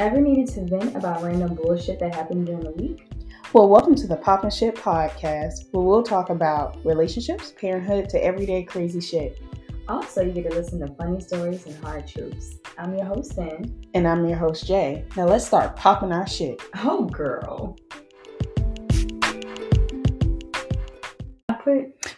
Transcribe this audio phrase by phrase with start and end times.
[0.00, 3.06] Ever needed to vent about random bullshit that happened during the week?
[3.52, 8.64] Well, welcome to the Poppin Shit podcast, where we'll talk about relationships, parenthood, to everyday
[8.64, 9.40] crazy shit.
[9.86, 12.56] Also, you get to listen to funny stories and hard truths.
[12.76, 13.86] I'm your host, Sin.
[13.94, 15.04] And I'm your host, Jay.
[15.16, 16.60] Now let's start popping our shit.
[16.82, 17.76] Oh, girl.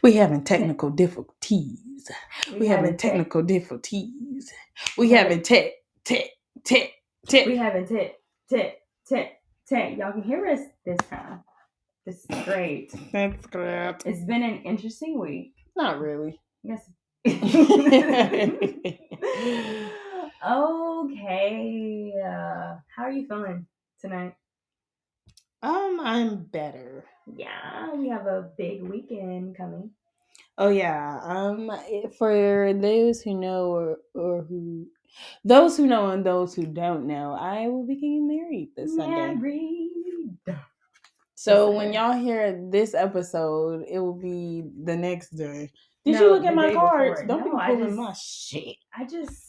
[0.01, 2.11] We having technical difficulties.
[2.59, 4.51] We, having tech- technical difficulties.
[4.97, 5.73] We having tech,
[6.05, 6.24] tech,
[6.65, 6.91] tech,
[7.27, 7.47] tech.
[7.47, 8.15] We having tech,
[8.48, 9.97] tech, tech, tech.
[9.98, 11.41] Y'all can hear us this time.
[12.05, 12.93] This is great.
[13.12, 13.97] That's good.
[14.05, 15.55] It's been an interesting week.
[15.77, 16.41] Not really.
[16.62, 16.81] Yes.
[20.47, 22.12] okay.
[22.25, 23.67] Uh, how are you feeling
[24.01, 24.34] tonight?
[25.62, 27.05] um, I'm better.
[27.27, 29.91] Yeah, we have a big weekend coming.
[30.59, 31.19] Oh yeah.
[31.23, 34.87] Um, eh, for those who know or or who,
[35.45, 39.34] those who know and those who don't know, I will be getting married this Sunday.
[39.34, 39.91] Married.
[41.34, 45.70] So when y'all hear this episode, it will be the next day.
[46.05, 47.20] Did No, you look at my cards?
[47.20, 47.27] before.
[47.27, 48.77] Don't be No, I pulling just- my shit.
[48.97, 49.42] I just.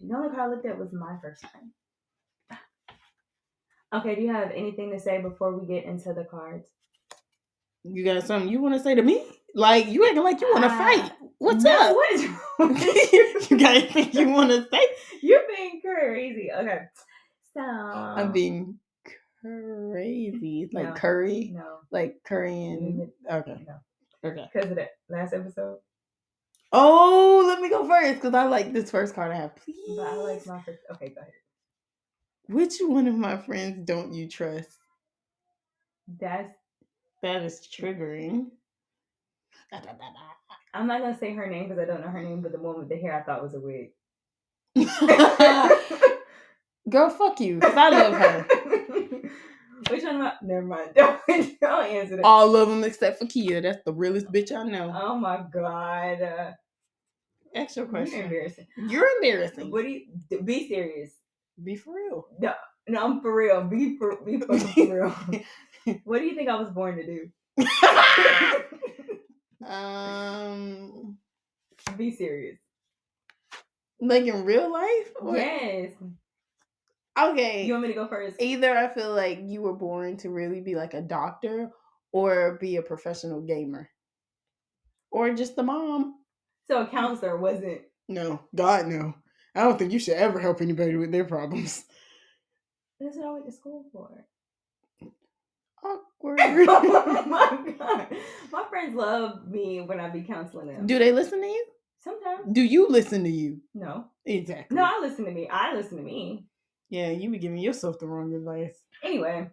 [0.00, 2.58] The only card I looked at was my first time.
[3.94, 6.68] Okay, do you have anything to say before we get into the cards?
[7.84, 9.24] You got something you want to say to me?
[9.56, 11.12] Like you acting like you want to Ah, fight?
[11.38, 11.96] What's No, up?
[11.96, 12.22] What is
[13.12, 13.40] you?
[13.50, 14.86] you got anything you want to say?
[15.22, 16.50] You're being crazy.
[16.54, 16.80] Okay.
[17.54, 18.78] So I'm being
[19.40, 20.92] crazy, like No.
[20.92, 23.10] curry, no like Korean.
[23.30, 24.46] Okay, no okay.
[24.52, 25.78] because of that last episode.
[26.72, 29.56] Oh, let me go first because I like this first card I have.
[29.56, 29.96] Please.
[29.96, 30.80] But I like my first.
[30.92, 31.32] Okay, go ahead.
[32.48, 34.68] Which one of my friends don't you trust?
[36.20, 36.52] That's.
[37.22, 38.48] That is triggering.
[40.74, 42.78] I'm not gonna say her name because I don't know her name, but the one
[42.78, 43.90] with the hair I thought was a wig.
[46.88, 47.58] Girl, fuck you.
[47.60, 48.46] 'cause I love her.
[49.90, 50.22] Which one?
[50.22, 50.32] I?
[50.42, 50.90] Never mind.
[50.94, 51.20] Don't,
[51.60, 52.24] don't answer that.
[52.24, 53.60] All of them except for Kia.
[53.60, 54.92] That's the realest bitch I know.
[54.94, 56.22] Oh my god.
[56.22, 56.50] Uh,
[57.54, 58.22] Ask your you're question.
[58.22, 58.66] embarrassing.
[58.88, 59.70] You're embarrassing.
[59.70, 60.06] What do you?
[60.42, 61.12] Be serious.
[61.62, 62.26] Be for real.
[62.38, 62.52] No,
[62.88, 63.62] no, I'm for real.
[63.64, 66.00] Be for be fucking for real.
[66.04, 67.30] what do you think I was born to do?
[69.64, 71.18] Um,
[71.96, 72.58] be serious.
[74.00, 75.12] like in real life?
[75.20, 75.92] Or- Yes.
[77.18, 77.64] Okay.
[77.64, 78.36] You want me to go first?
[78.40, 81.70] Either I feel like you were born to really be like a doctor
[82.12, 83.88] or be a professional gamer.
[85.10, 86.16] Or just the mom.
[86.68, 87.80] So a counselor wasn't.
[88.08, 89.14] No, God no.
[89.54, 91.84] I don't think you should ever help anybody with their problems.
[93.00, 94.26] That's what I went to school for.
[95.84, 96.38] Awkward.
[96.42, 98.08] oh my god.
[98.52, 100.86] My friends love me when I be counseling them.
[100.86, 101.66] Do they listen to you?
[102.02, 102.44] Sometimes.
[102.52, 103.60] Do you listen to you?
[103.74, 104.06] No.
[104.24, 104.76] Exactly.
[104.76, 105.48] No, I listen to me.
[105.48, 106.46] I listen to me.
[106.88, 108.76] Yeah, you be giving yourself the wrong advice.
[109.02, 109.50] Anyway,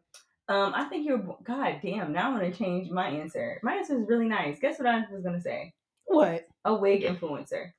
[0.50, 1.18] um, I think you're.
[1.44, 2.14] God damn!
[2.14, 3.60] Now I want to change my answer.
[3.64, 4.60] My answer is really nice.
[4.60, 5.74] Guess what I was gonna say?
[6.06, 6.46] What?
[6.66, 7.72] A wig influencer.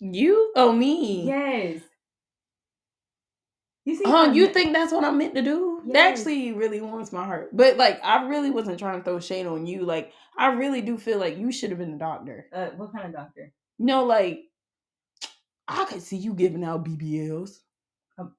[0.00, 0.52] You?
[0.56, 1.26] Oh, me.
[1.26, 1.80] Yes.
[3.84, 4.04] You see?
[4.06, 5.71] Oh, you think that's what I meant to do?
[5.88, 7.50] That actually really warms my heart.
[7.52, 9.84] But like, I really wasn't trying to throw shade on you.
[9.84, 12.46] Like, I really do feel like you should have been a doctor.
[12.52, 13.52] Uh, what kind of doctor?
[13.78, 14.40] No, like,
[15.68, 17.58] I could see you giving out BBLs.
[18.18, 18.34] Um,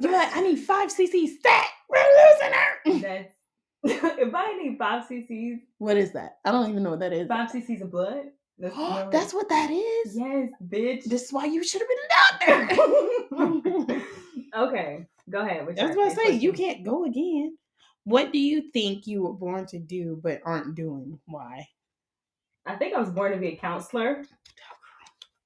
[0.00, 1.66] You're like, I need five cc stat.
[1.88, 1.98] We're
[2.32, 3.00] losing her.
[3.02, 3.34] That's
[4.18, 6.38] if I need five cc's, What is that?
[6.44, 7.28] I don't even know what that is.
[7.28, 8.24] five cc's of blood.
[8.58, 8.74] That's,
[9.10, 10.16] That's what that is.
[10.16, 11.04] yes, bitch.
[11.04, 12.68] This is why you should have been a
[13.88, 14.02] doctor.
[14.56, 15.66] okay, go ahead.
[15.76, 16.32] That's what I say.
[16.36, 17.56] You can't go again.
[18.04, 21.18] What do you think you were born to do but aren't doing?
[21.26, 21.68] Why?
[22.66, 24.24] I think I was born to be a counselor.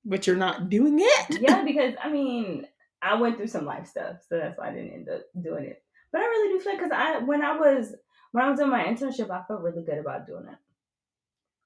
[0.05, 1.41] But you're not doing it.
[1.41, 2.67] yeah, because I mean,
[3.01, 5.83] I went through some life stuff, so that's why I didn't end up doing it.
[6.13, 7.95] But I really do feel because I when I was
[8.33, 10.59] when I was doing my internship, I felt really good about doing it.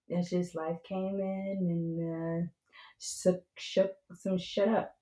[0.08, 2.46] It's just life came in and uh,
[2.98, 4.94] shook, shook some shit up.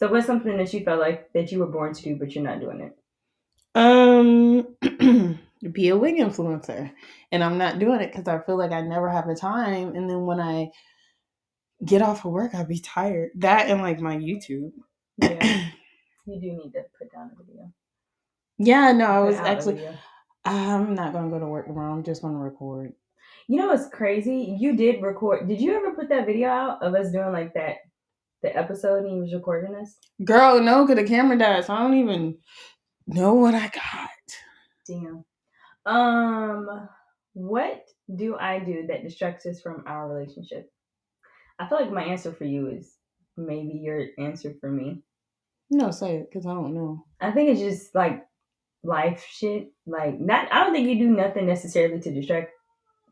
[0.00, 2.42] So what's something that you felt like that you were born to do, but you're
[2.42, 2.96] not doing it?
[3.74, 5.38] Um,
[5.72, 6.90] be a wig influencer,
[7.30, 9.94] and I'm not doing it because I feel like I never have the time.
[9.94, 10.70] And then when I
[11.84, 13.32] get off of work, I'll be tired.
[13.36, 14.72] That and like my YouTube.
[15.18, 15.68] Yeah,
[16.26, 17.70] you do need to put down a video.
[18.56, 19.86] Yeah, no, I was actually.
[20.46, 21.92] I'm not gonna go to work tomorrow.
[21.92, 22.94] I'm just gonna record.
[23.48, 24.56] You know what's crazy?
[24.58, 25.46] You did record.
[25.46, 27.76] Did you ever put that video out of us doing like that,
[28.42, 29.96] the episode, and you was recording us?
[30.24, 32.38] Girl, no, cause the camera died, so I don't even
[33.06, 34.10] know what I got.
[34.86, 35.24] Damn.
[35.86, 36.88] Um,
[37.32, 37.84] what
[38.14, 40.70] do I do that distracts us from our relationship?
[41.58, 42.96] I feel like my answer for you is
[43.36, 45.02] maybe your answer for me.
[45.70, 47.04] No, say it because I don't know.
[47.20, 48.24] I think it's just like
[48.82, 49.68] life shit.
[49.86, 52.50] Like not I don't think you do nothing necessarily to distract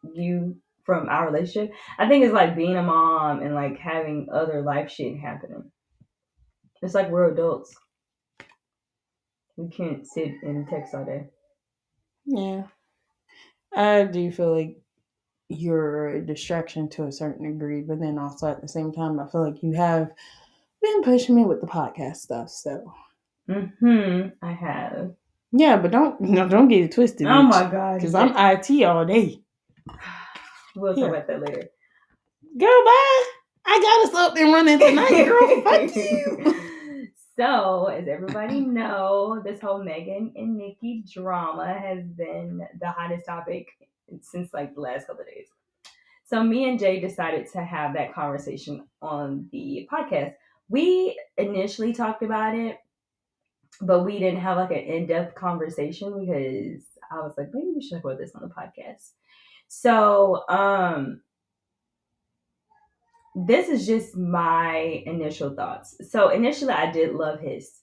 [0.02, 0.56] you
[0.88, 1.74] from our relationship.
[1.98, 5.70] I think it's like being a mom and like having other life shit happening.
[6.80, 7.76] It's like we're adults.
[9.58, 11.26] We can't sit and text all day.
[12.24, 12.62] Yeah.
[13.76, 14.78] I do feel like
[15.50, 19.28] you're a distraction to a certain degree, but then also at the same time, I
[19.30, 20.10] feel like you have
[20.80, 22.48] been pushing me with the podcast stuff.
[22.48, 22.94] So,
[23.50, 24.28] Mm-hmm.
[24.40, 25.12] I have.
[25.52, 27.26] yeah, but don't no, don't get it twisted.
[27.26, 27.96] Oh my god.
[27.96, 29.42] Because I'm IT all day.
[30.78, 31.68] We'll talk about that later.
[32.56, 33.24] Girl, bye.
[33.66, 35.62] I got us up and running tonight, girl.
[35.62, 36.54] Fuck you.
[37.38, 43.68] So, as everybody know, this whole Megan and Nicki drama has been the hottest topic
[44.22, 45.46] since like the last couple of days.
[46.24, 50.34] So, me and Jay decided to have that conversation on the podcast.
[50.68, 52.78] We initially talked about it,
[53.80, 57.98] but we didn't have like an in-depth conversation because I was like, maybe we should
[57.98, 59.12] talk about this on the podcast.
[59.68, 61.20] So, um,
[63.46, 65.96] this is just my initial thoughts.
[66.10, 67.80] So initially, I did love Hiss.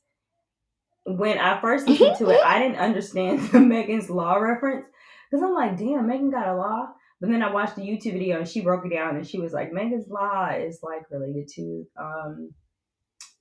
[1.06, 4.86] When I first listened to it, I didn't understand the Megan's Law reference
[5.30, 6.88] because I'm like, damn, Megan got a law.
[7.22, 9.54] But then I watched the YouTube video and she broke it down and she was
[9.54, 12.50] like, Megan's Law is like related to um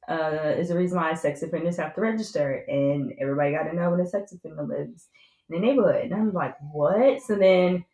[0.06, 3.90] uh is the reason why sex offenders have to register and everybody got to know
[3.90, 5.08] when a sex offender lives
[5.48, 6.04] in the neighborhood.
[6.04, 7.22] And I'm like, what?
[7.22, 7.84] So then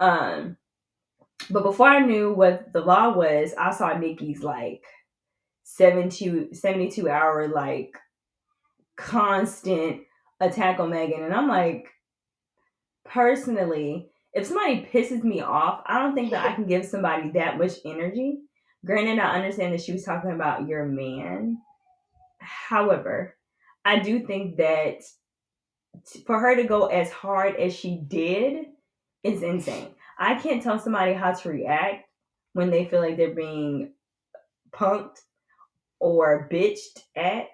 [0.00, 0.56] um
[1.50, 4.84] but before I knew what the law was, I saw Nicki's like
[5.64, 7.96] 72, 72 hour like
[8.96, 10.02] constant
[10.40, 11.24] attack on Megan.
[11.24, 11.88] And I'm like,
[13.04, 17.58] personally, if somebody pisses me off, I don't think that I can give somebody that
[17.58, 18.38] much energy.
[18.84, 21.58] Granted, I understand that she was talking about your man.
[22.38, 23.36] However,
[23.84, 25.02] I do think that
[26.26, 28.66] for her to go as hard as she did
[29.24, 29.88] is insane.
[30.18, 32.06] I can't tell somebody how to react
[32.52, 33.92] when they feel like they're being
[34.72, 35.18] punked
[35.98, 37.48] or bitched at.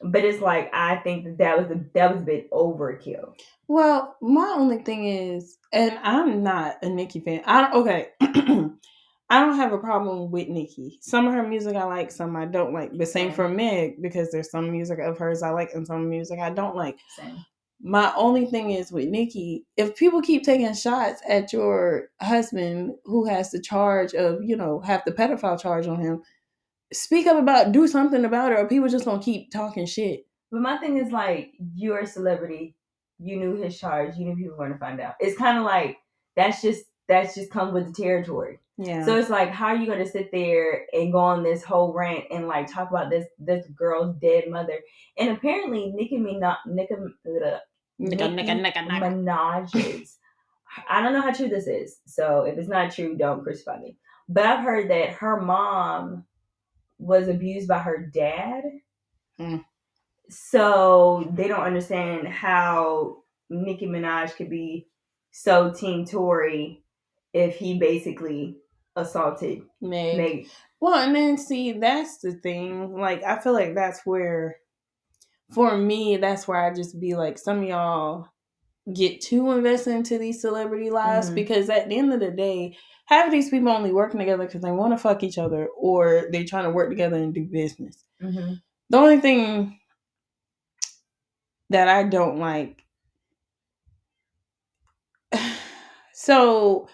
[0.00, 3.34] But it's like I think that that was a, that was a bit overkill.
[3.66, 7.42] Well, my only thing is, and I'm not a Nicki fan.
[7.46, 8.08] I don't, okay.
[9.30, 10.98] I don't have a problem with Nicki.
[11.02, 12.96] Some of her music I like, some I don't like.
[12.96, 13.34] The same Same.
[13.34, 16.76] for Meg because there's some music of hers I like and some music I don't
[16.76, 16.98] like.
[17.16, 17.44] Same.
[17.80, 23.26] My only thing is with Nicki, if people keep taking shots at your husband who
[23.26, 26.22] has the charge of, you know, have the pedophile charge on him,
[26.92, 30.26] speak up about do something about it or people just gonna keep talking shit.
[30.50, 32.74] But my thing is like you're a celebrity.
[33.18, 34.16] You knew his charge.
[34.16, 35.14] You knew people were gonna find out.
[35.20, 35.98] It's kind of like
[36.36, 38.60] that's just that's just comes with the territory.
[38.76, 39.04] Yeah.
[39.04, 42.24] So it's like, how are you gonna sit there and go on this whole rant
[42.30, 44.78] and like talk about this this girl's dead mother?
[45.16, 46.94] And apparently, Nicki Minaj, Nicki,
[47.98, 49.00] Nicki nicka, nicka.
[49.00, 50.18] Minaj's.
[50.88, 51.98] I don't know how true this is.
[52.06, 53.96] So if it's not true, don't crucify me.
[54.28, 56.24] But I've heard that her mom
[56.98, 58.62] was abused by her dad.
[59.40, 59.64] Mm.
[60.28, 64.86] So they don't understand how Nicki Minaj could be
[65.30, 66.82] so Team Tory
[67.32, 68.56] if he basically
[68.96, 70.16] assaulted Meg.
[70.16, 70.46] Meg.
[70.80, 72.96] Well, and then see, that's the thing.
[72.98, 74.56] Like, I feel like that's where,
[75.52, 78.28] for me, that's where I just be like, some of y'all
[78.94, 81.34] get too invested into these celebrity lives Mhm.
[81.34, 82.76] because at the end of the day,
[83.06, 86.28] half of these people only working together because they want to fuck each other or
[86.32, 88.04] they're trying to work together and do business.
[88.22, 88.54] Mm-hmm.
[88.90, 89.78] The only thing
[91.70, 92.82] that I don't like,
[96.12, 96.88] so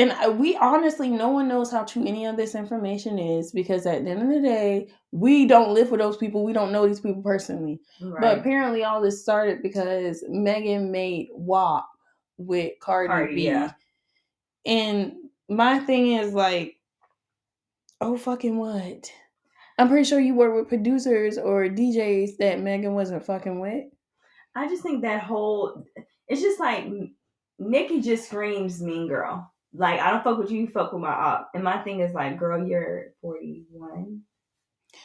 [0.00, 4.04] and we honestly no one knows how true any of this information is because at
[4.04, 7.00] the end of the day we don't live with those people we don't know these
[7.00, 8.20] people personally Right.
[8.20, 11.86] but apparently all this started because megan made wap
[12.38, 13.72] with cardi, Cardi, b yeah.
[14.66, 15.12] and
[15.48, 16.76] my thing is like
[18.00, 19.10] oh fucking what
[19.78, 23.84] i'm pretty sure you work with producers or djs that megan wasn't fucking with
[24.56, 25.84] I just think that whole
[26.26, 26.84] it's just like
[27.60, 29.52] Nicki just screams mean girl.
[29.72, 31.50] Like I don't fuck with you, you fuck with my op.
[31.54, 34.20] And my thing is like, girl, you're 41.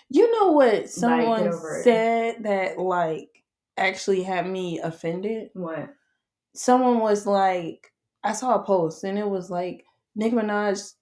[0.10, 1.84] You know what someone it.
[1.84, 3.30] said that like
[3.78, 5.50] actually had me offended?
[5.54, 5.90] What?
[6.56, 7.92] Someone was like,
[8.24, 10.94] I saw a post and it was like Nicki Minaj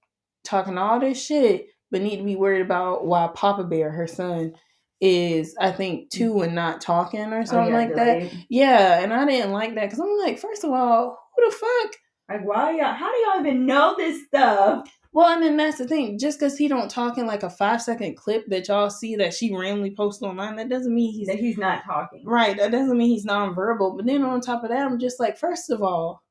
[0.44, 4.54] talking all this shit, but need to be worried about why Papa Bear, her son,
[5.00, 6.10] is I think mm.
[6.10, 8.32] two and not talking or oh, something Oh, yeah, like that.
[8.50, 11.96] Yeah, and I didn't like that because I'm like, first of all, who the fuck?
[12.30, 14.88] Like why y'all how do y'all even know this stuff?
[15.14, 16.18] Well, and then that's the thing.
[16.18, 19.34] Just because he don't talk in like a five second clip that y'all see that
[19.34, 22.24] she randomly posts online, that doesn't mean he's that he's not talking.
[22.26, 22.58] right.
[22.58, 23.96] That doesn't mean he's nonverbal.
[23.96, 26.24] But then on top of that, I'm just like, first of all,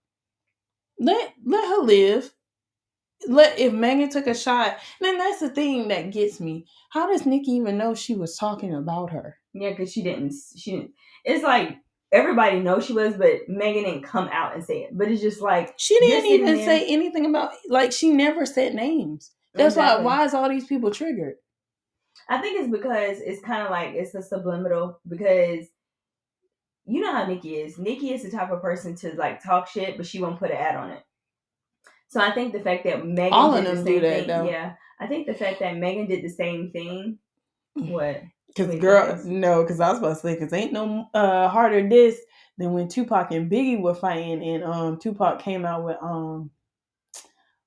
[0.99, 2.35] let let her live.
[3.29, 6.67] Let if Megan took a shot, then that's the thing that gets me.
[6.91, 9.39] How does Nicki even know she was talking about her?
[9.53, 10.35] Yeah, because she didn't.
[10.57, 10.91] She didn't.
[11.25, 11.77] It's like
[12.13, 14.97] everybody knows she was, but Megan didn't come out and say it.
[14.97, 18.75] But it's just like She didn't in even say anything about like she never said
[18.75, 19.33] names.
[19.55, 20.05] That's Exactly.
[20.05, 21.35] why why is all these people triggered?
[22.29, 25.67] I think it's because it's kind of like it's a subliminal because
[26.85, 27.79] you know how Nicki is.
[27.79, 30.57] Nicki is the type of person to like talk shit, but she won't put an
[30.57, 31.03] ad on it.
[32.09, 34.19] So I think the fact that Megan All of did the them same do that,
[34.19, 34.45] thing, though.
[34.51, 34.75] yeah.
[35.01, 37.19] I think the fact that Megan did the same thing.
[37.79, 37.91] Mm-hmm.
[37.91, 38.23] What?
[38.57, 41.89] Cause Wait, girl, no, cause I was about to say, cause ain't no uh harder
[41.89, 42.19] this
[42.59, 46.51] than when Tupac and Biggie were fighting, and um Tupac came out with um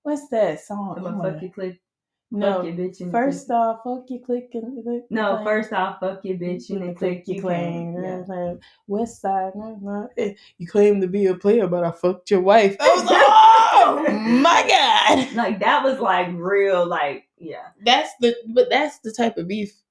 [0.04, 0.96] what's that song?
[1.00, 1.82] Oh fuck your click,
[2.30, 5.04] no, fuck your bitch, and first off, fuck you, click and click.
[5.10, 5.46] no, claim.
[5.46, 7.96] first off, fuck your bitch, and click, click you claim.
[8.04, 8.54] Yeah.
[8.86, 12.42] West side, nah, nah, eh, you claim to be a player, but I fucked your
[12.42, 12.78] wife.
[12.80, 15.36] I was like, oh my god.
[15.36, 17.70] Like that was like real, like yeah.
[17.84, 19.82] That's the, but that's the type of beef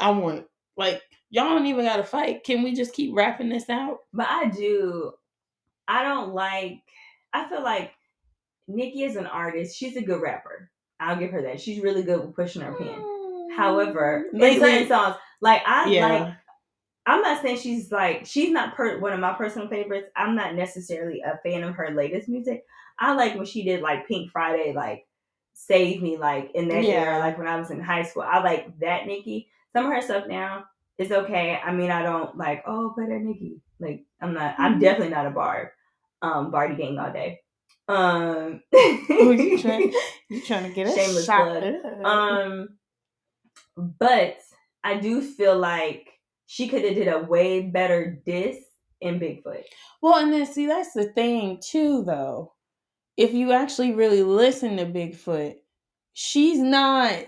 [0.00, 0.46] I want.
[0.76, 2.44] Like y'all don't even gotta fight.
[2.44, 3.98] Can we just keep rapping this out?
[4.12, 5.12] But I do.
[5.86, 6.80] I don't like.
[7.32, 7.92] I feel like
[8.68, 9.76] Nicki is an artist.
[9.76, 10.70] She's a good rapper.
[11.00, 11.60] I'll give her that.
[11.60, 13.50] She's really good with pushing her pen.
[13.56, 14.34] However, mm.
[14.34, 16.06] in Lately- certain songs, like I Yeah.
[16.08, 16.34] like.
[17.06, 20.08] I'm not saying she's like she's not per- one of my personal favorites.
[20.16, 22.64] I'm not necessarily a fan of her latest music.
[22.98, 25.06] I like when she did like Pink Friday, like
[25.52, 26.94] Save Me, like in that Yeah.
[27.02, 28.22] era, like when I was in high school.
[28.22, 29.50] I like that Nicki.
[29.74, 30.64] Some of her stuff now
[30.98, 31.58] is okay.
[31.64, 33.60] I mean, I don't like oh, but that Nicki.
[33.80, 34.54] Like I'm not.
[34.58, 34.80] I'm Mhm.
[34.80, 35.68] definitely not a Barb.
[36.22, 37.40] Um, Bardi gang all day.
[37.88, 39.92] Um, Who you trying?
[40.30, 41.60] You trying to get a Shameless shot?
[41.60, 42.04] plug.
[42.06, 42.68] um,
[43.76, 44.38] but
[44.82, 46.08] I do feel like
[46.46, 48.56] she could have did a way better diss
[49.00, 49.64] in Bigfoot.
[50.00, 52.54] Well, and then see that's the thing too, though.
[53.16, 55.56] If you actually really listen to Bigfoot,
[56.14, 57.26] she's not.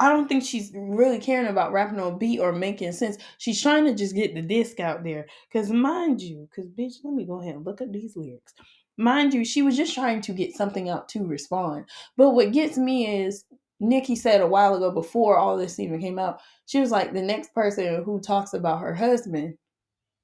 [0.00, 3.18] I don't think she's really caring about rapping on beat or making sense.
[3.36, 5.26] She's trying to just get the disc out there.
[5.52, 8.54] Cause mind you, cause bitch, let me go ahead and look at these lyrics.
[8.96, 11.84] Mind you, she was just trying to get something out to respond.
[12.16, 13.44] But what gets me is
[13.78, 17.22] Nicki said a while ago before all this even came out, she was like, the
[17.22, 19.54] next person who talks about her husband,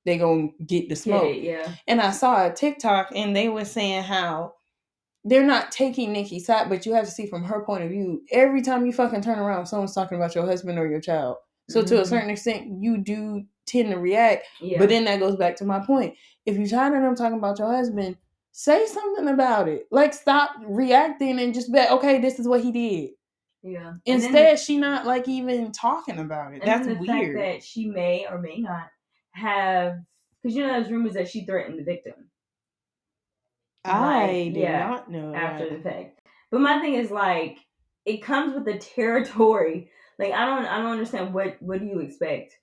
[0.06, 1.75] they gonna get the Get smoke it, yeah.
[1.87, 4.54] and I saw a TikTok and they were saying how
[5.28, 8.23] they're not taking Nicki's side, but you have to see from her point of view.
[8.30, 11.37] Every time you fucking turn around, someone's talking about your husband or your child.
[11.68, 12.06] So to a Mhm.
[12.06, 14.47] certain extent, you do tend to react.
[14.61, 14.78] Yeah.
[14.78, 16.14] But then that goes back to my point.
[16.47, 18.16] If you're tired of them talking about your husband,
[18.52, 19.88] say something about it.
[19.90, 23.11] Like stop reacting and just be like, okay, this is what he did.
[23.64, 23.88] yeah.
[23.88, 26.62] And then Instead, she not like even talking about it.
[26.64, 27.37] That's weird.
[27.37, 28.90] that she may or may not
[29.33, 29.97] have,
[30.40, 32.30] because you know, there's rumors that she threatened the victim
[33.87, 35.76] I like, did yeah, not know after that.
[35.76, 36.21] the fact.
[36.50, 37.59] But my thing is like,
[38.05, 39.90] it comes with the territory.
[40.19, 42.57] Like I don't, I don't understand what what do you expect?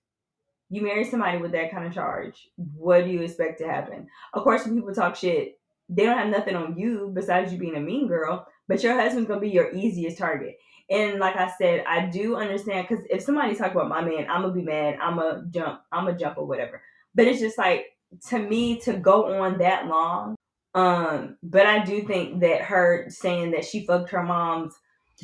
[0.70, 2.50] You marry somebody with that kind of charge.
[2.56, 4.08] What do you expect to happen?
[4.34, 7.76] Of course, when people talk shit, they don't have nothing on you besides you being
[7.76, 8.48] a mean girl.
[8.68, 10.58] But your husband's gonna be your easiest target.
[10.90, 14.42] And like I said, I do understand because if somebody talk about my man, I'm
[14.42, 14.98] gonna be mad.
[15.02, 15.82] I'm gonna jump.
[15.92, 16.82] I'm gonna jump or whatever.
[17.16, 17.88] But it's just like
[18.30, 20.36] to me to go on that long.
[20.76, 24.74] Um, but I do think that her saying that she fucked her mom's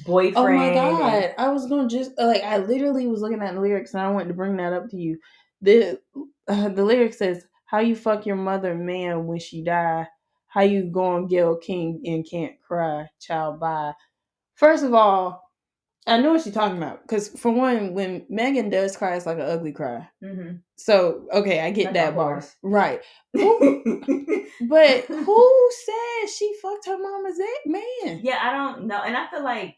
[0.05, 0.37] boyfriend.
[0.37, 1.33] Oh my and- god!
[1.37, 4.27] I was gonna just like I literally was looking at the lyrics and I wanted
[4.27, 5.17] to bring that up to you.
[5.61, 5.99] The
[6.47, 10.07] uh, the lyric says, "How you fuck your mother, man, when she die?
[10.47, 13.59] How you go on Gayle King and can't cry, child?
[13.59, 13.93] Bye."
[14.55, 15.48] First of all,
[16.07, 19.37] I know what she's talking about because for one, when Megan does cry, it's like
[19.37, 20.07] an ugly cry.
[20.23, 20.61] Mhm.
[20.77, 23.01] So okay, I get Like that bar right.
[24.61, 28.19] But who said she fucked her mama's man?
[28.23, 29.77] Yeah, I don't know, and I feel like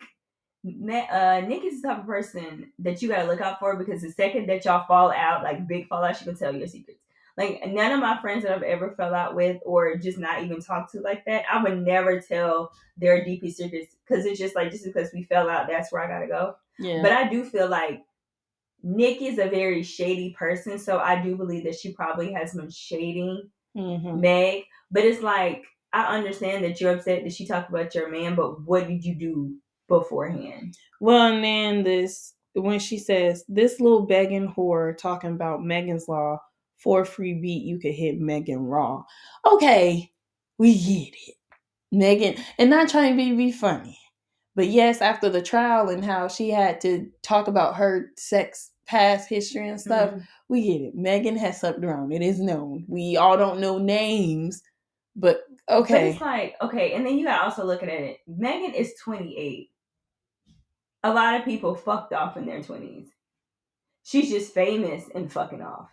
[0.64, 4.12] uh, Nick is the type of person that you gotta look out for because the
[4.12, 7.01] second that y'all fall out, like big fallout, she can tell your secrets.
[7.38, 10.62] Like none of my friends that I've ever fell out with, or just not even
[10.62, 14.72] talked to like that, I would never tell their deepest secrets because it's just like
[14.72, 16.56] just because we fell out, that's where I gotta go.
[16.80, 18.04] Yeah, But I do feel like
[18.84, 22.70] Nick is a very shady person, so I do believe that she probably has been
[22.70, 24.20] shading Mhm.
[24.20, 24.64] Meg.
[24.90, 28.62] But it's like I understand that you're upset that she talked about your man, but
[28.66, 29.56] what did you do
[29.88, 30.78] beforehand?
[31.00, 36.40] Well, and then this when she says this little begging whore talking about Megan's Law
[36.82, 39.04] for a free beat, you could hit Megan raw.
[39.46, 40.12] Okay,
[40.58, 41.36] we get it,
[41.92, 43.98] Megan, and not trying to be be funny,
[44.56, 49.30] But yes, after the trial and how she had to talk about her sex past
[49.30, 50.28] history and stuff, Mhm.
[50.50, 50.96] we get it.
[50.96, 52.12] Megan has slept around.
[52.12, 52.84] It is known.
[52.90, 54.62] We all don't know names,
[55.16, 56.12] but But okay.
[56.12, 58.20] it's like, okay, and then you gotta also look at it.
[58.28, 59.70] Megan is 28.
[61.04, 63.10] A lot of people fucked off in their 20s.
[64.04, 65.90] She's just famous and fucking off.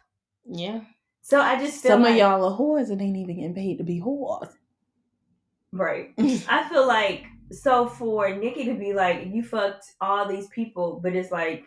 [0.48, 0.80] Yeah.
[1.22, 3.78] So I just feel Some like, of y'all are whores and ain't even getting paid
[3.78, 4.50] to be whores.
[5.72, 6.10] right.
[6.48, 11.14] I feel like so for Nikki to be like, you fucked all these people, but
[11.14, 11.66] it's like,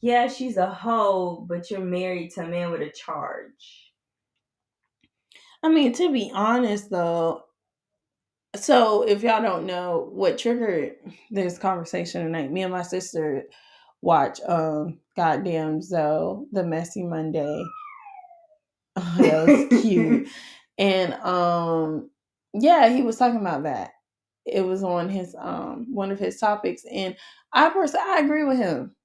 [0.00, 3.92] yeah, she's a hoe, but you're married to a man with a charge.
[5.62, 7.44] I mean, to be honest though,
[8.54, 10.96] so if y'all don't know what triggered
[11.30, 13.44] this conversation tonight, me and my sister
[14.02, 17.64] watch um goddamn Zoe, the messy Monday.
[19.18, 20.28] that was cute.
[20.78, 22.10] And um
[22.54, 23.90] yeah, he was talking about that.
[24.46, 27.14] It was on his um one of his topics and
[27.52, 28.96] I personally I agree with him.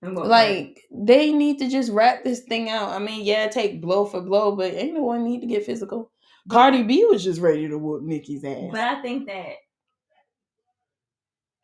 [0.00, 0.28] What part?
[0.28, 2.90] Like they need to just wrap this thing out.
[2.90, 6.12] I mean, yeah, take blow for blow, but ain't no one need to get physical.
[6.48, 8.68] Cardi B was just ready to whoop Nicki's ass.
[8.70, 9.54] But I think that.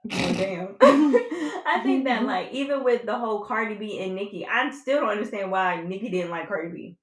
[0.04, 0.76] Oh, damn.
[0.80, 5.10] I think that like even with the whole Cardi B and Nicki, I still don't
[5.10, 6.96] understand why Nicki didn't like Cardi B.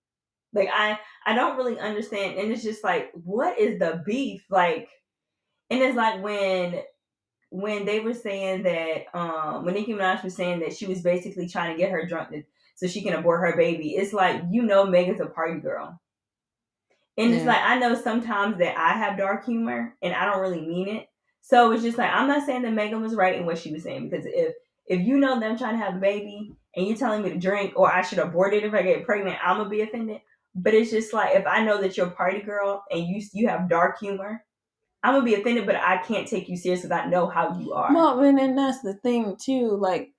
[0.54, 4.90] Like I I don't really understand, and it's just like what is the beef like?
[5.70, 6.82] And it's like when
[7.52, 11.48] when they were saying that um when Nicki Minaj was saying that she was basically
[11.48, 12.30] trying to get her drunk
[12.76, 13.96] so she can abort her baby.
[13.96, 16.00] It's like you know Megan's a party girl.
[17.18, 20.62] And it's like I know sometimes that I have dark humor and I don't really
[20.62, 21.10] mean it.
[21.42, 23.84] So it's just like I'm not saying that Megan was right in what she was
[23.84, 24.54] saying because if
[24.86, 27.74] if you know them trying to have a baby and you're telling me to drink
[27.76, 30.22] or I should abort it if I get pregnant, I'm gonna be offended.
[30.56, 33.48] But it's just like if I know that you're a party girl and you you
[33.48, 34.44] have dark humor,
[35.04, 35.66] I'm gonna be offended.
[35.66, 37.94] But I can't take you serious because I know how you are.
[37.94, 39.78] Well, and then that's the thing too.
[39.78, 40.14] Like,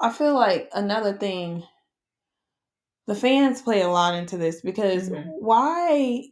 [0.00, 1.64] I feel like another thing,
[3.06, 5.34] the fans play a lot into this because Mhm.
[5.40, 6.24] why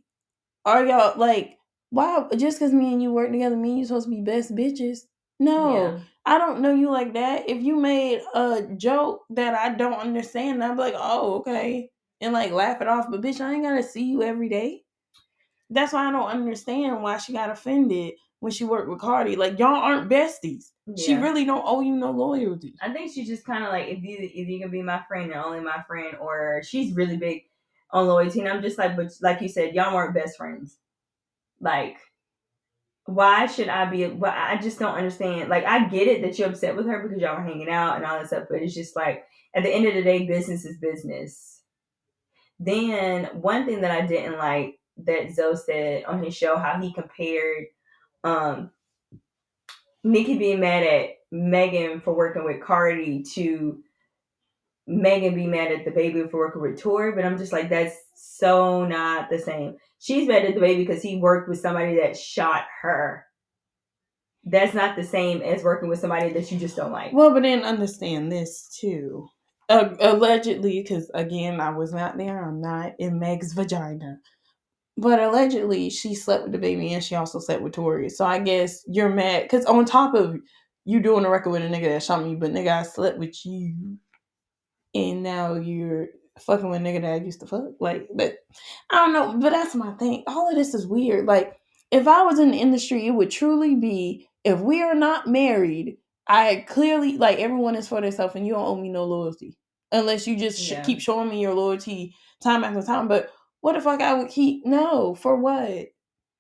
[0.64, 1.58] are y'all like,
[1.90, 5.00] why just because me and you work together, mean you supposed to be best bitches?
[5.40, 6.00] No, Yeah.
[6.26, 7.48] I don't know you like that.
[7.48, 12.32] If you made a joke that I don't understand, I'd be like, oh, okay, and
[12.32, 13.06] like laugh it off.
[13.10, 14.82] But bitch, I ain't gotta see you every day.
[15.70, 19.36] That's why I don't understand why she got offended when she worked with Cardi.
[19.36, 20.70] Like y'all aren't besties.
[20.96, 22.74] She really don't owe you no loyalty.
[22.82, 25.30] I think she's just kind of like if you if you can be my friend
[25.30, 27.44] and only my friend, or she's really big
[27.92, 28.40] on loyalty.
[28.40, 30.78] And I'm just like, but like you said, y'all weren't best friends.
[31.60, 31.98] Like,
[33.04, 34.06] why should I be?
[34.06, 35.48] Well, I just don't understand.
[35.48, 38.04] Like, I get it that you're upset with her because y'all were hanging out and
[38.04, 40.78] all that stuff, but it's just like at the end of the day, business is
[40.78, 41.59] business.
[42.60, 46.92] Then one thing that I didn't like that Zoe said on his show, how he
[46.92, 47.66] compared
[48.22, 48.70] um
[50.04, 53.82] Nicki being mad at Megan for working with Cardi to
[54.86, 58.84] Megan be mad at DaBaby for working with Tory, but I'm just like, that's so
[58.84, 59.76] not the same.
[60.00, 63.24] She's mad at DaBaby because he worked with somebody that shot her.
[64.44, 67.12] That's not the same as working with somebody that you just don't like.
[67.12, 69.28] Well, but then understand this too.
[69.70, 72.44] Uh, allegedly, because again, I was not there.
[72.44, 74.18] I'm not in Meg's vagina.
[74.98, 78.10] But allegedly, she slept with DaBaby and she also slept with Tory.
[78.10, 80.36] So I guess you're mad because on top of
[80.84, 83.46] you doing a record with a nigga that shot me, but nigga, I slept with
[83.46, 83.98] you,
[84.94, 86.08] and now you're
[86.40, 87.64] fucking with a nigga that I used to fuck.
[87.80, 88.38] Like, but
[88.90, 89.38] I don't know.
[89.40, 90.24] But that's my thing.
[90.26, 91.26] All of this is weird.
[91.26, 91.56] Like,
[91.92, 95.98] if I was in the industry, it would truly be if we are not married.
[96.30, 99.58] I clearly like everyone is for themselves, and you don't owe me no loyalty
[99.92, 100.82] unless you just sh- Yeah.
[100.82, 103.08] keep showing me your loyalty time after time.
[103.08, 104.64] But what the fuck I would keep?
[104.64, 105.88] No, for what?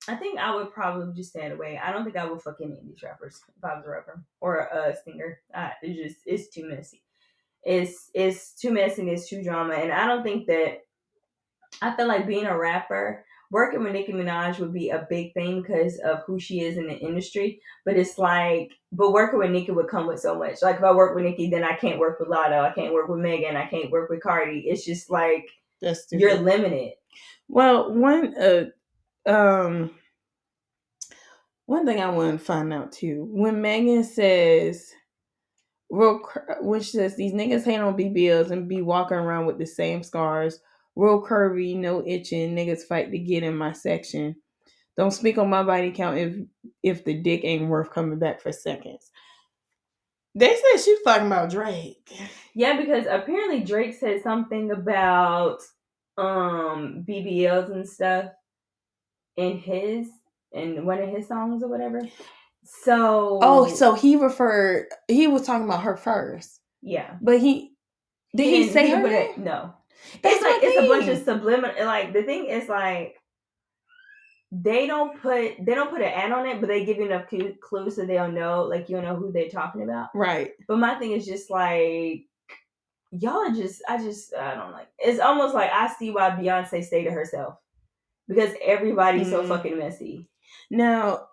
[0.08, 1.78] I think I would probably just stay away.
[1.82, 4.24] I don't think I would fuck any of these rappers if I was a rapper
[4.40, 5.40] or a singer.
[5.82, 7.02] It's just it's too messy.
[7.64, 9.02] It's it's too messy.
[9.02, 10.78] and It's too drama, and I don't think that.
[11.82, 15.60] I feel like being a rapper, working with Nicki Minaj would be a big thing
[15.60, 17.60] because of who she is in the industry.
[17.84, 20.62] But it's like, but working with Nicki would come with so much.
[20.62, 22.60] Like if I work with Nicki, then I can't work with Latto.
[22.62, 23.56] I can't work with Megan.
[23.56, 24.60] I can't work with Cardi.
[24.66, 25.48] It's just like
[25.82, 26.22] That's stupid.
[26.22, 26.92] you're limited.
[27.48, 28.64] Well, one uh
[29.28, 29.90] um
[31.66, 33.28] one thing I want to find out too.
[33.30, 34.92] When Megan says
[35.90, 36.20] real
[36.60, 40.04] when she says these niggas hate on BBLs and be walking around with the same
[40.04, 40.60] scars,
[40.96, 44.36] real curvy, no itching, niggas fight to get in my section.
[44.96, 46.36] Don't speak on my body count if
[46.82, 49.10] if the dick ain't worth coming back for seconds.
[50.34, 52.08] They said she was talking about Drake.
[52.54, 55.60] Yeah, because apparently Drake said something about
[56.18, 58.26] um BBLs and stuff
[59.36, 60.08] in his
[60.52, 62.02] in one of his songs or whatever.
[62.64, 64.86] So Oh, so he referred.
[65.08, 67.16] He was talking about her first, yeah.
[67.22, 67.72] but he
[68.36, 69.72] did he, didn't- say her it- No.
[70.22, 71.84] That's it's like it's a bunch of subliminal.
[71.86, 73.16] Like the thing is like
[74.52, 77.28] they don't put they don't put an ad on it, but they give you enough
[77.28, 80.08] clu- clues so they'll know like you'll know who they're talking about.
[80.14, 80.52] Right.
[80.66, 82.24] But my thing is just like
[83.12, 84.88] y'all are just I just I don't like.
[84.98, 87.54] It's almost like I see why Beyonce stayed to herself
[88.28, 89.48] because everybody's so Mhm.
[89.48, 90.28] fucking messy.
[90.70, 91.28] Now,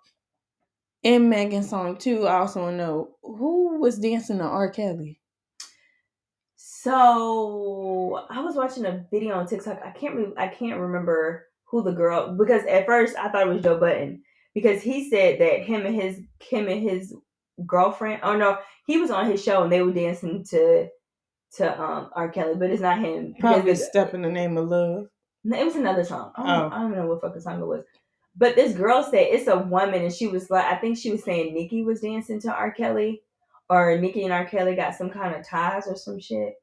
[1.02, 4.70] in Megan's song too, I also want to know who was dancing to R.
[4.70, 5.20] Kelly.
[6.88, 9.78] So I was watching a video on TikTok.
[9.84, 13.52] I can't re- I can't remember who the girl because at first I thought it
[13.52, 14.22] was Joe Budden
[14.54, 17.14] because he said that him and his him and his
[17.66, 18.20] girlfriend.
[18.22, 20.88] Oh no, he was on his show and they were dancing to
[21.56, 22.30] to um R.
[22.30, 23.34] Kelly, but it's not him.
[23.38, 25.08] Probably "Step in the Name of Love."
[25.44, 26.32] no, it was another song.
[26.36, 26.74] I don't, Oh.
[26.74, 27.84] I don't know what fucking song it was.
[28.34, 31.22] But this girl said it's a woman, and she was like, I think she was
[31.22, 32.70] saying Nicki was dancing to R.
[32.70, 33.20] Kelly,
[33.68, 34.46] or Nicki and R.
[34.46, 36.54] Kelly got some kind of ties or some shit.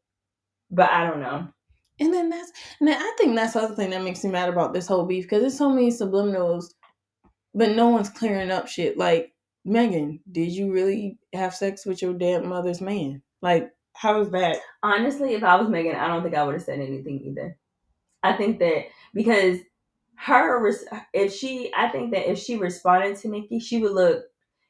[0.72, 1.48] But I don't know.
[2.00, 4.50] And then that's, and then I think that's the other thing that makes me mad
[4.50, 6.66] about this whole beef because there's so many subliminals,
[7.54, 8.98] but no one's clearing up shit.
[8.98, 13.22] Like Megan, did you really have sex with your dead mother's man?
[13.42, 14.58] Like, how is that?
[14.84, 17.58] Honestly, if I was Megan, I don't think I would have said anything either.
[18.24, 19.60] I think that because
[20.18, 20.70] her,
[21.14, 24.24] if she, I think that if she responded to Nicki, she would look.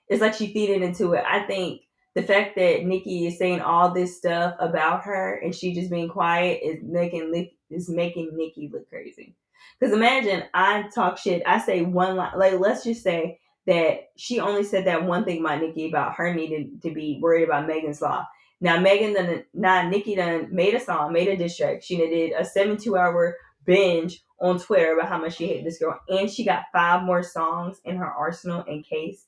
[0.07, 1.23] It's like she feeding into it.
[1.27, 1.81] I think
[2.15, 6.09] the fact that Nicki is saying all this stuff about her and she just being
[6.09, 9.35] quiet is making is making Nicki look crazy.
[9.77, 14.39] Because imagine I talk shit, I say one line, like let's just say that she
[14.39, 18.01] only said that one thing about Nicki about her needing to be worried about Megan's
[18.01, 18.25] law.
[18.61, 21.83] Now Megan done now Nikki done made a song, made a diss track.
[21.83, 25.99] She did a 72 hour binge on Twitter about how much she hated this girl.
[26.07, 29.25] And she got five more songs in her arsenal in case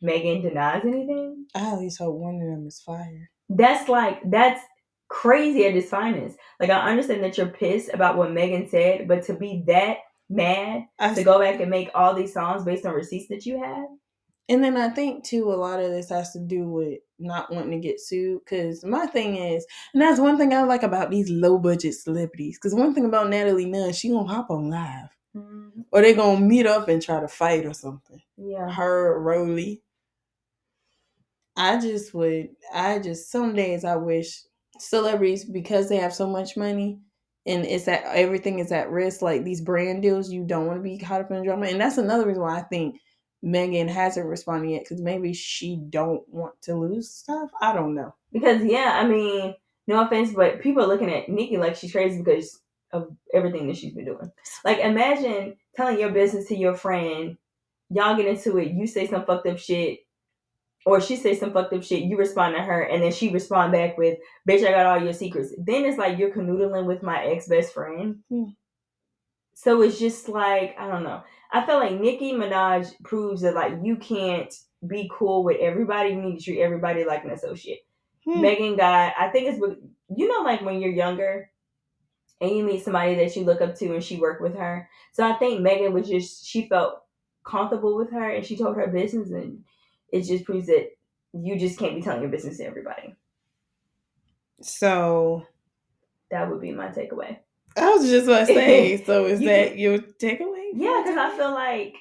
[0.00, 1.46] Megan denies anything.
[1.54, 3.28] I at least hope one of them is fired.
[3.48, 4.60] That's like that's
[5.08, 6.38] crazy at its finest.
[6.58, 9.98] Like I understand that you're pissed about what Megan said, but to be that
[10.30, 13.62] mad I, to go back and make all these songs based on receipts that you
[13.62, 13.86] have.
[14.48, 17.70] And then I think too, a lot of this has to do with not wanting
[17.70, 18.40] to get sued.
[18.44, 22.58] Because my thing is, and that's one thing I like about these low budget celebrities.
[22.58, 25.82] Because one thing about Natalie Nunn, she gonna hop on live, mm-hmm.
[25.92, 28.20] or they gonna meet up and try to fight or something.
[28.36, 28.68] Yeah.
[28.70, 29.82] Her, Rolly.
[31.60, 32.48] I just would.
[32.72, 34.44] I just some days I wish
[34.78, 36.98] celebrities because they have so much money.
[37.46, 40.30] And it's that everything is at risk, like these brand deals.
[40.30, 42.62] You don't want to be caught up in drama, and that's another reason why I
[42.62, 42.96] think
[43.42, 47.50] Megan hasn't responded yet because maybe she don't want to lose stuff.
[47.60, 48.14] I don't know.
[48.32, 49.54] Because yeah, I mean,
[49.86, 52.58] no offense, but people are looking at Nicki like she's crazy because
[52.92, 54.30] of everything that she's been doing.
[54.64, 57.36] Like imagine telling your business to your friend,
[57.90, 60.00] y'all get into it, you say some fucked up shit,
[60.86, 63.72] or she say some fucked up shit, you respond to her, and then she respond
[63.72, 67.24] back with, "Bitch, I got all your secrets." Then it's like you're canoodling with my
[67.24, 68.20] ex best friend.
[68.28, 68.44] Hmm.
[69.54, 71.22] So it's just like I don't know.
[71.52, 74.52] I feel like Nicki Minaj proves that like you can't
[74.86, 76.10] be cool with everybody.
[76.10, 77.80] You need to treat everybody like an associate.
[78.24, 78.40] Hmm.
[78.40, 79.58] Megan got, I think it's,
[80.16, 81.50] you know, like when you're younger
[82.40, 84.88] and you meet somebody that you look up to and she worked with her.
[85.12, 87.02] So I think Megan was just, she felt
[87.44, 89.64] comfortable with her and she told her business and
[90.12, 90.88] it just proves that
[91.32, 93.14] you just can't be telling your business to everybody.
[94.62, 95.46] So
[96.30, 97.38] That would be my takeaway.
[97.76, 99.02] I was just about to say.
[99.06, 100.70] So is You that your takeaway?
[100.74, 101.94] Yeah, because I feel like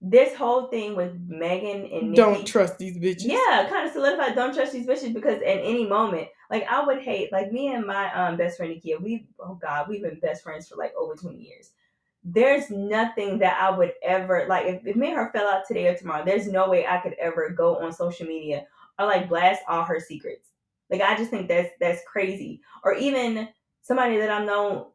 [0.00, 3.24] this whole thing with Megan and Nicki, don't trust these bitches.
[3.26, 4.34] Yeah, kind of solidified.
[4.34, 7.86] Don't trust these bitches because at any moment, like I would hate, like me and
[7.86, 11.14] my um best friend Nikia, we oh god, we've been best friends for like over
[11.16, 11.72] twenty years.
[12.22, 15.88] There's nothing that I would ever like if, if me and her fell out today
[15.88, 16.24] or tomorrow.
[16.24, 18.66] There's no way I could ever go on social media
[18.98, 20.48] or like blast all her secrets.
[20.90, 22.60] Like I just think that's that's crazy.
[22.84, 23.48] Or even
[23.82, 24.86] somebody that I've known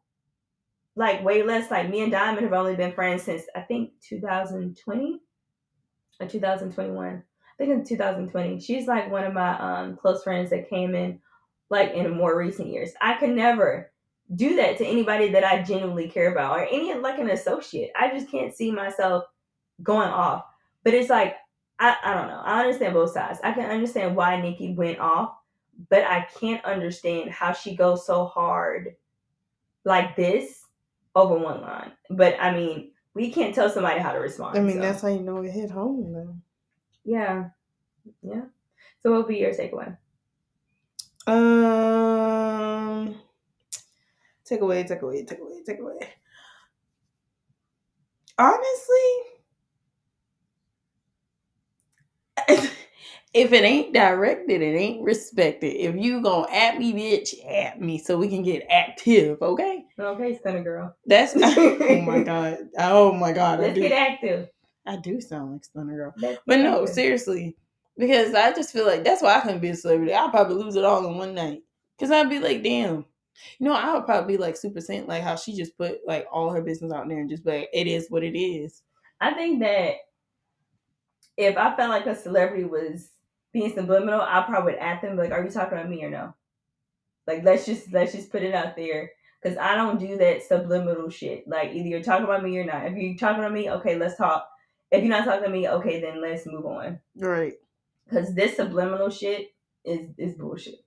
[0.96, 1.72] like way less.
[1.72, 5.20] Like me and Diamond have only been friends since I think 2020
[6.20, 7.08] or 2021.
[7.08, 8.60] I think in 2020.
[8.60, 11.20] She's like one of my um close friends that came in
[11.70, 12.92] like in more recent years.
[13.02, 13.92] I could never
[14.34, 17.92] do that to anybody that I genuinely care about or any like an associate.
[17.96, 19.26] I just can't see myself
[19.84, 20.46] going off.
[20.84, 21.36] But it's like
[21.80, 22.42] I, I don't know.
[22.44, 23.40] I understand both sides.
[23.44, 25.36] I can understand why Nicki went off,
[25.90, 28.96] but I can't understand how she goes so hard
[29.84, 30.66] like this
[31.16, 31.92] over one line.
[32.10, 34.58] But I mean, we can't tell somebody how to respond.
[34.58, 34.82] I mean, so.
[34.82, 36.36] that's how you know it hit home, though.
[37.04, 37.50] Yeah.
[38.22, 38.46] Yeah.
[39.02, 39.98] So what would be your takeaway?
[41.28, 43.16] Um,
[44.46, 46.00] take away, take away, take away, take away.
[48.38, 49.12] Honestly,
[53.34, 55.76] if it ain't directed, it ain't respected.
[55.76, 59.86] If you gonna at me, bitch, at me so we can get active, okay?
[60.00, 60.96] Okay, Stunna Girl.
[61.06, 62.58] That's not oh my god.
[62.78, 63.60] Oh my god.
[63.62, 64.50] Let's get active.
[64.86, 66.14] I do sound like Stunna Girl.
[66.18, 66.94] Let's But no, active.
[66.96, 67.58] seriously.
[67.98, 70.14] Because I just feel like that's why I couldn't be a celebrity.
[70.14, 71.64] I'll probably lose it all in one night.
[72.00, 73.06] Cause I'd be like, damn.
[73.60, 76.26] You know, I would probably be like super sent, like how she just put like
[76.32, 78.82] all her business out there and just be like, it is what it is.
[79.20, 79.96] I think that
[81.38, 83.10] if I felt like a celebrity was
[83.54, 86.34] being subliminal, I probably would at them like, "Are you talking about me or no?"
[87.28, 91.10] Like, let's just let's just put it out there because I don't do that subliminal
[91.10, 91.48] shit.
[91.48, 92.86] Like, either you're talking about me or not.
[92.86, 94.48] If you're talking about me, okay, let's talk.
[94.92, 97.00] If you're not talking to me, okay, then let's move on.
[97.18, 97.54] Right.
[98.08, 100.85] Because this subliminal shit is is bullshit.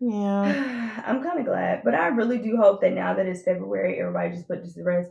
[0.00, 1.02] Yeah.
[1.06, 4.30] I'm kind of glad, but I really do hope that now that it's February, everybody
[4.30, 5.10] just put this to rest.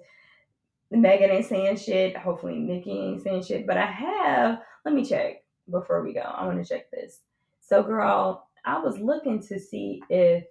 [0.91, 2.15] Megan ain't saying shit.
[2.15, 3.67] Hopefully, Nicki ain't saying shit.
[3.67, 4.59] But I have.
[4.85, 6.21] Let me check before we go.
[6.21, 7.19] I want to check this.
[7.59, 10.45] So, girl, I was looking to see if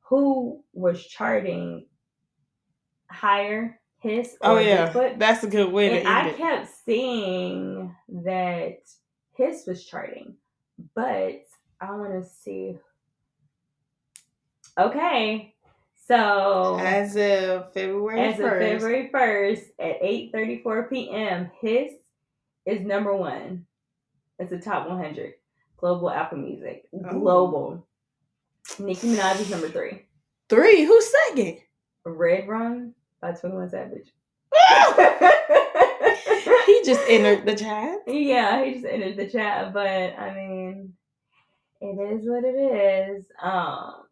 [0.00, 1.86] who was charting
[3.10, 4.92] higher, Hiss oh, or Oh yeah.
[4.92, 5.18] Bigfoot.
[5.18, 6.36] That's a good way to And end I it.
[6.36, 8.78] kept seeing that
[9.36, 10.34] Hiss was charting,
[10.94, 11.42] but
[11.80, 12.78] I want to see.
[14.78, 15.54] Okay,
[16.06, 18.58] so As of February as of 1st.
[18.60, 21.92] February first at eight thirty four p.m., Hiss
[22.64, 23.66] is number one.
[24.38, 25.34] It's the top one hundred
[25.78, 26.84] global Apple Music.
[26.94, 27.18] Oh.
[27.18, 27.86] Global.
[28.78, 30.02] Nicki Minaj is number three.
[30.48, 30.84] Three.
[30.84, 31.58] Who's second?
[32.06, 34.12] Redrum by Twenty One Savage.
[36.66, 37.98] he just entered the chat.
[38.06, 40.92] Yeah, he just entered the chat, but I mean,
[41.80, 43.24] it is what it is.
[43.42, 44.04] Um,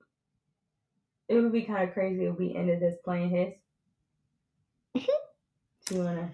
[1.28, 3.54] it would be kind of crazy if we ended this playing Hiss.
[5.86, 6.30] Do you wanna?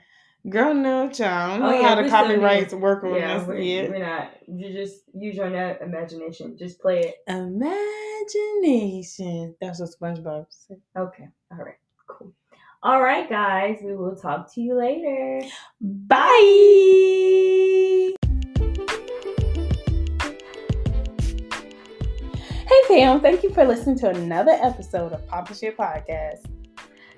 [0.48, 1.52] Girl, no, child.
[1.52, 3.90] I don't Oh, know yeah, how the copyrights work on Yeah, we're, yet.
[3.90, 4.32] we're not.
[4.48, 6.56] You just use your na- imagination.
[6.58, 7.14] Just play it.
[7.28, 9.54] Imagination.
[9.60, 10.80] That's what SpongeBob said.
[10.96, 11.28] Okay.
[11.52, 11.76] All right.
[12.08, 12.32] Cool.
[12.82, 13.78] All right, guys.
[13.84, 15.42] We will talk to you later.
[15.80, 16.28] Bye.
[22.92, 26.44] Fam, thank you for listening to another episode of Poppin Shit Podcast.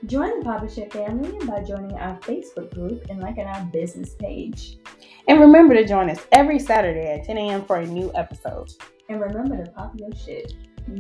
[0.07, 4.79] Join the Poppin Shit family by joining our Facebook group and liking our business page.
[5.27, 7.65] And remember to join us every Saturday at 10 a.m.
[7.65, 8.71] for a new episode.
[9.09, 10.53] And remember to pop your shit.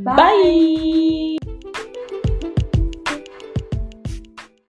[0.03, 1.37] Bye.